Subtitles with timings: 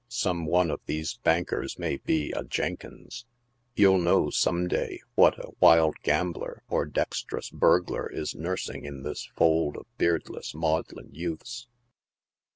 [0.09, 3.27] Some one of these bankers may be a Jenkins.
[3.75, 9.29] You'll know some day what a wild gambler or dexterous burglar is nursing in this
[9.35, 11.67] fold of beardless, maudlin youths.